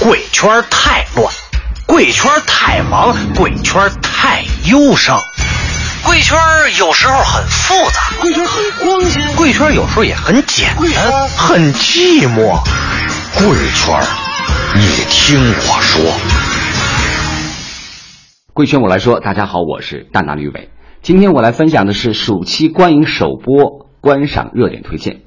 [0.00, 1.26] 贵圈太乱，
[1.84, 5.18] 贵圈太忙，贵圈太忧伤。
[6.06, 6.38] 贵圈
[6.78, 12.62] 有时候很复杂，贵圈很光鲜，贵圈有时候也很简单，很寂寞。
[13.34, 14.00] 贵圈，
[14.76, 15.36] 你听
[15.66, 16.04] 我说。
[18.54, 20.70] 贵圈我来说，大家好，我是大拿吕伟。
[21.02, 25.22] 今天我来分享的是暑期观影首播观赏热点推荐。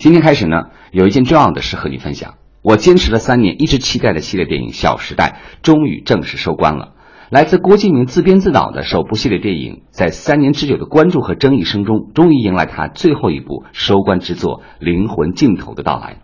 [0.00, 2.34] 今天开始呢，有一件重要的事和你分享。
[2.66, 6.94] 我坚持了三年，一直期待的系列电影《小时代》终于正式收官了。
[7.30, 16.16] 来自郭敬明自编自导的首部系列电影，在三年之久的关注和争议声中，终于迎来他最后一部收官之作《灵魂尽头》的到来。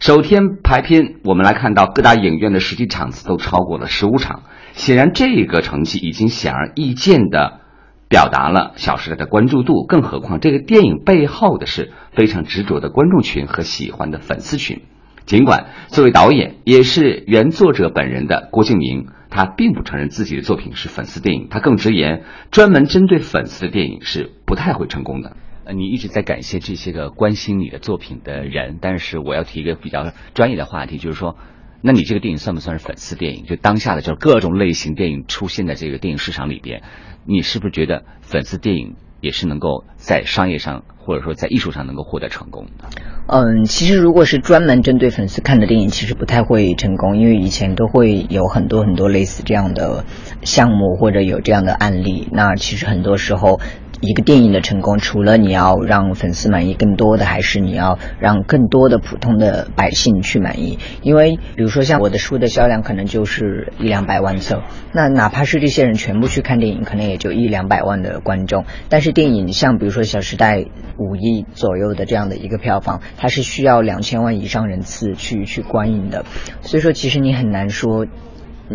[0.00, 4.42] 首天排片，我们来看到各大影院的实际场次都超过了十五场，
[4.72, 7.60] 显然这个成绩已经显而易见的
[8.08, 9.86] 表达了《小时代》的关注度。
[9.86, 14.82] 更何况，这个电影背后的是非常执着的观众群和喜欢的粉丝群。
[15.26, 19.08] 尽管作为导演，也是原作者本人的郭敬明。
[19.34, 25.38] 他并不承认自己的作品是粉丝电影，他更直言，专门针对粉丝的电影是不太会成功的。
[25.64, 31.38] 呃，你一直在感谢这些个关心你的作品的人，但是我要提一个比较专业的话题，就是说，
[31.80, 33.46] 那你这个电影算不算是粉丝电影？
[33.46, 36.82] 就当下的就是各种类型电影出现在这个电影市场里边，
[37.24, 42.84] 你是不是觉得粉丝电影也是能够在商业上或者说在艺术上能够获得成功的？
[43.28, 50.04] 嗯，其实如果是专门针对粉丝看的电影，其实不太会成功，因为以前都会有很多很多类似这样的
[50.42, 52.28] 项目或者有这样的案例。
[52.30, 53.60] 那其实很多时候。
[54.04, 60.80] 一个电影的成功，除了你要让粉丝满意，更多的还是你要让更多的普通的百姓去满意。
[61.02, 68.64] 因为，比如说像我的书的销量可能就是一两百万册，那哪怕是这些人全部去看电影，可能也就一两百万的观众。
[68.88, 70.58] 但是电影像比如说《小时代》
[70.98, 76.24] 五亿左右的这样的一个票房，它是需要两千万以上人次去去观影的。
[76.62, 78.06] 所以说，其实你很难说。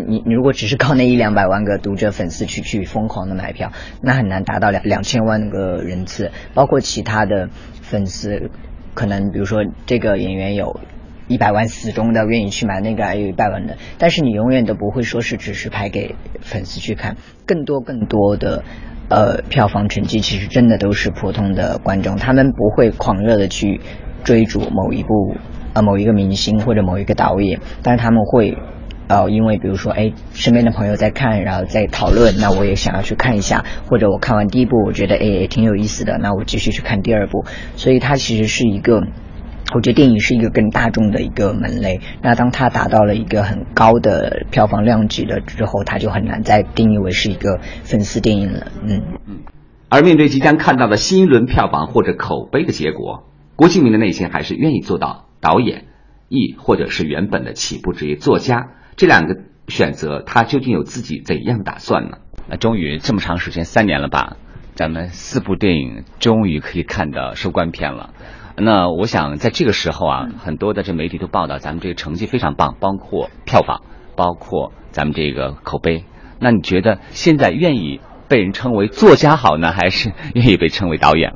[0.06, 7.48] 你你如果只是靠那一两百万个读者粉丝去去疯狂的买票，那很难达到两两千万个人次，包括其他的
[7.82, 8.50] 粉丝，
[8.94, 10.80] 可能比如说这个演员有
[11.26, 18.64] 一百万死忠的愿意去买，那个还有一百万的，但是你永远都不会说是只是拍给粉丝去看，更多更多的
[19.08, 23.80] 呃票房成绩其实真的都是普通的观众，他们不会狂热的去
[24.24, 25.36] 追逐某一部
[25.74, 28.56] 呃某一个明星或者某一个导演，但是他们会。
[29.08, 37.46] 呃，因为比如说，哎，身边的朋友在看，然后在讨论，那我也想要去看一下，或者我看完第一部，我觉得哎也挺有意思的，那我继续去看第二部。
[37.76, 39.00] 所以它其实是一个，
[39.74, 42.00] 我觉得电影是一个更大众的一个门类。
[42.22, 48.66] 那当它达到了一个很高的票房量级了之后，它就很难再定义为是一个粉丝电影了。
[48.82, 49.38] 嗯嗯。
[49.88, 53.24] 而面对即将看到的新一轮票房或者口碑的结果，
[53.56, 55.84] 郭敬明的内心还是愿意做到导演，
[56.28, 58.68] 亦或者是原本的起步职业作家。
[58.98, 59.36] 这两个
[59.68, 62.18] 选择，他究竟有自己怎样打算呢？
[62.48, 64.36] 那终于这么长时间，三年了吧？
[64.74, 68.10] 咱们四部电影终于可以看到收官片了。
[68.56, 73.82] 那我想在这个时候啊，很多的这媒体都报道咱们这个成绩非常棒，包括票房，
[74.16, 76.04] 包括咱们这个口碑。
[76.40, 81.34] 那你觉得现在愿意被人称为作家好呢，还是愿意被称为导演？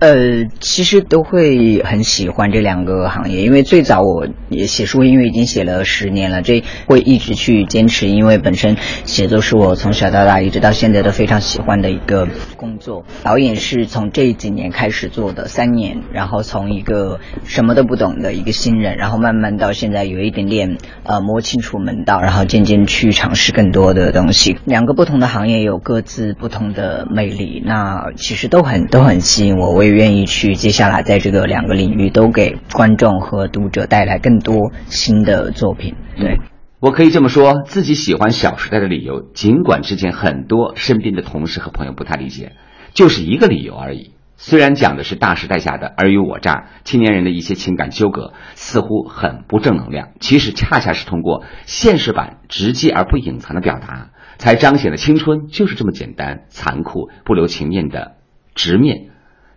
[0.00, 13.04] 呃，其实都会很喜欢这两个行业，因为最早我也写书，因为已经写了十年了，这会一直去坚持，因为本身写作是我从小到大一直到现在都非常喜欢的一个工作。
[13.24, 24.58] 导演是从这几年开始做的，三年，然后从一个什么都不懂的一个新人，然后慢慢到现在有一点点呃摸清楚门道，然后渐渐去尝试更多的东西。
[24.64, 29.72] 两个不同的行业有各自不同的魅力，那其实都很都很吸引我。
[29.72, 29.87] 我。
[29.90, 35.94] 愿意去接下来在这个两个领域都给观众和读者带来更多新的作品。
[36.16, 36.38] 对
[36.80, 42.52] 我可以这么说，自己喜欢《小时代》的理由，尽管之前很多身边的同事和朋友不太理解，
[42.94, 44.12] 就是一个理由而已。
[44.36, 58.12] 虽然讲的是大时代下的尔虞我诈，青年人的一些情感纠葛，似乎很不正能量，其实恰恰是通过现实版直接而不隐藏的表达，才彰显了青春就是这么简单、残酷、不留情面的
[58.54, 59.08] 直面。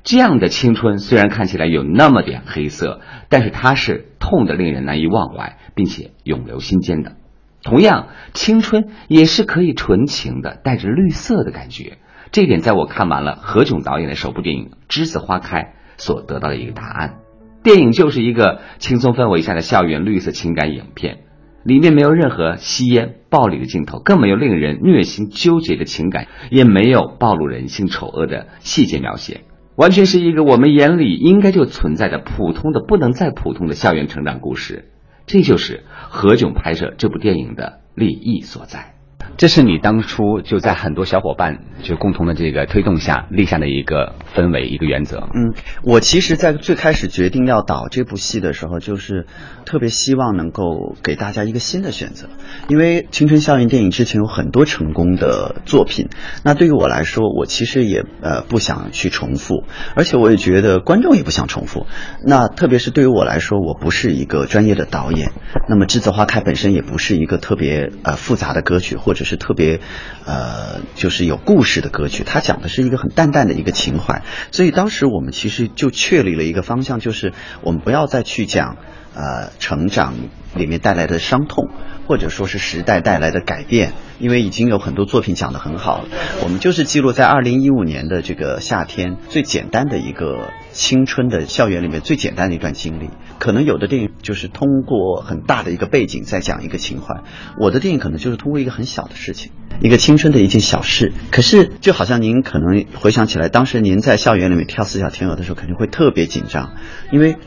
[0.03, 7.17] 这样的青春虽然看起来有那么点黑色，但是它是痛的令人难以忘怀，并且永留心间的。
[7.63, 11.99] 同样，青春也是可以纯情的，带着绿色的感觉。
[12.31, 15.61] 这点在我看完了何炅导演的首部电影《栀子花开》
[15.97, 17.17] 所得到的一个答案。
[17.61, 21.19] 电影就是一个轻松氛围下的校园绿色情感影片，
[21.63, 29.41] 里面没有任何吸烟、暴力的镜头，更没有令人虐心纠结的情感，也没有暴露人性丑恶的细节描写。
[29.75, 34.91] 完全是一个我们眼里应该就存在的普通的不能再普通的校园成长故事。
[35.25, 39.00] 这就是何炅拍摄这部电影的利益所在。
[39.37, 45.17] 这是你当初就在很多小伙伴就共同的这个推动下立下的一个氛围、一个原则。
[45.33, 45.53] 嗯，
[45.83, 49.25] 我其实，在最开始决定要导这部戏的时候，就是
[49.65, 52.27] 特别希望能够给大家一个新的选择，
[52.67, 56.09] 因为青春校园电影之前有很多成功的作品，
[56.43, 59.63] 那对于我来说，我其实也呃不想去重复，
[59.95, 61.87] 而且我也觉得观众也不想重复。
[62.23, 65.31] 那特别是对于我来说，我不是一个专业的导演，
[65.67, 69.81] 那么《栀子花开》本身也不是一个特别呃复杂的歌曲，或或者是特别，
[70.25, 74.21] 呃，就是有故事的歌曲，它讲的是一个很淡淡的一个情怀，
[74.53, 78.77] 所以当时我们其实就确立了一个方向，就是我们不要再去讲，
[79.13, 80.13] 呃，成长
[80.55, 81.69] 里面带来的伤痛。
[82.07, 86.09] 或者说是时代带来的改变，因为已经有很多作品讲得很好了。
[86.43, 93.11] 我们就是记录在二零一五年的这个夏天，最简单的一个青春的校园里面最简单的一段经历。
[93.39, 97.21] 可能有的电影就是通过很大的一个背景在讲一个情怀，
[97.57, 101.13] 我的电影可能就是通过一个很小的事情，一个青春的一件小事。
[101.31, 106.73] 可是就好像您可能回想起来，当时您在校园里面跳四小天鹅的时候，肯定会特别紧张，
[107.09, 107.37] 因为。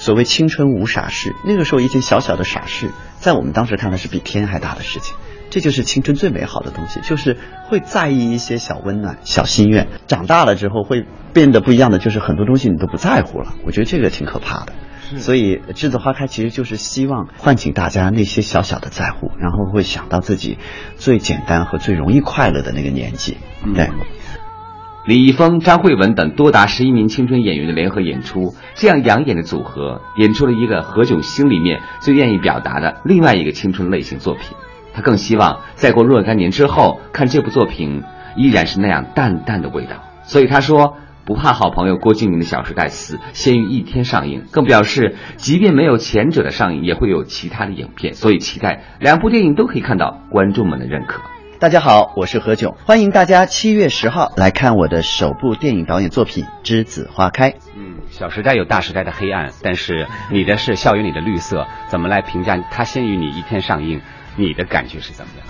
[0.00, 5.14] 所谓青春无傻事，那个时候一件小小的傻事，在我们当时看来是比天还大的事情。
[5.50, 7.36] 这就是青春最美好的东西，就是
[7.68, 9.88] 会在意一些小温暖、小心愿。
[10.06, 11.04] 长大了之后会
[11.34, 13.52] 变得不一样的，就是很多东西你都不在乎了。
[13.66, 14.72] 我觉得这个挺可怕的。
[15.18, 20.56] 所以《栀子花开》其实就是希望唤醒大家那些小小的在乎，然后会想到自己
[20.96, 23.36] 最简单和最容易快乐的那个年纪。
[23.74, 23.90] 对。
[25.06, 34.56] 李易峰、张慧雯等多达十一名青春演员的联合演出，这样养眼的组合，演出了一个何炅心里面最愿意表达的另外一个青春类型作品。
[34.92, 38.02] 他更希望再过若干年之后看这部作品，
[38.36, 40.02] 依然是那样淡淡的味道。
[40.22, 48.12] 所以他说不怕好朋友郭敬明的《小时代四》先于一天上映，更表示即便没有前者的上映，也会有其他的影片。
[48.12, 51.22] 所以期待两部电影都可以看到观众们的认可。
[51.60, 57.50] 大家好，我是何炅，欢迎大家七月十号来看我的首部电影导演作品《栀子花开》。
[57.76, 64.00] 嗯，小时代有大时代的黑暗，但是你的是校园里的绿色，怎么来评价它先于你一天上映？
[64.36, 65.46] 你的感觉是怎么样？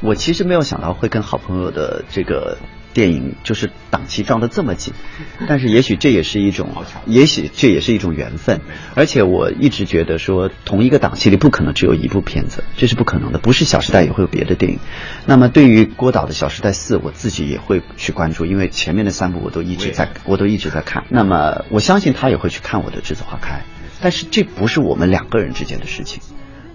[0.00, 2.56] 我其实没有想到会跟好朋友的这个。
[2.92, 4.92] 电影就是档期撞得这么紧，
[5.48, 8.60] 但是也许这也是一种，也许这也是一种缘分。
[8.94, 13.38] 而且我一直觉得说，同一个档期里不可能只有一部片子，这是不可能的。
[13.38, 14.78] 不是《小时代》也会有别的电影。
[15.26, 21.04] 那么对于郭导的《小时代四》，我自己也会去关注，因为前面的三部我都一直在，我都一直在看。
[21.08, 23.54] 那么我相信他也会去看我的《栀子花开》，
[24.00, 26.20] 但是这不是我们两个人之间的事情，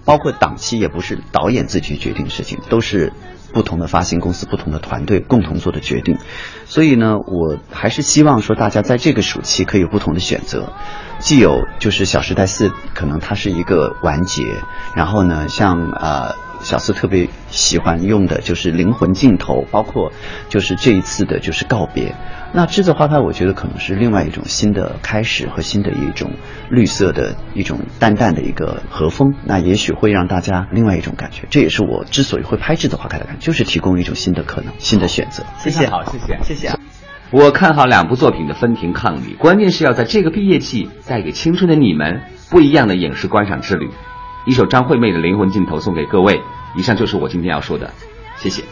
[0.04, 3.12] 包括档期也不是导演自己决定的事情，都是。
[3.52, 6.18] 不同的发行公司、不同的团队共同做的决定，
[6.66, 10.72] 所以呢，我还是希望说大家在这个暑期可以有不同的选择，
[11.18, 14.62] 既有就是《小时代四》，可能它是一个完结，
[14.94, 16.45] 然后呢，像呃。
[16.66, 20.10] 小四特别喜欢用的就是灵魂镜头，包括
[20.48, 22.16] 就是这一次的就是告别。
[22.52, 26.32] 那栀子花开，我觉得可能是另外一种新的开始和新的一种
[26.68, 29.32] 绿色的一种淡淡的一个和风。
[29.44, 31.46] 那也许会让大家另外一种感觉。
[31.50, 35.44] 这也是我之所以会拍栀子花开的感觉，就是提供一种新的可能、新的选择。
[35.58, 36.72] 谢谢，好，谢谢，谢谢。
[37.30, 43.88] 我看好两部作品的分庭抗礼，关键是要在这个毕业季带给青春的你们不一样的影视观赏之旅。
[44.46, 46.40] 一首张惠妹的灵魂镜头送给各位。
[46.76, 47.90] 以上就是我今天要说的，
[48.36, 48.62] 谢谢。